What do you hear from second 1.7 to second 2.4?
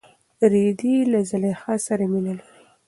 سره مینه